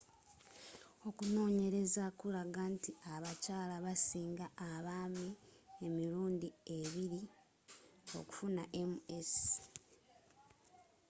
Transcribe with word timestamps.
okunoonyereza 1.07 2.05
kulaga 2.19 2.63
nti 2.73 2.91
abakyala 3.13 3.75
basinga 3.85 4.45
abaami 4.71 5.27
emirundi 5.87 6.49
ebiri 6.77 7.21
okufuna 8.19 8.63
ms 8.91 9.31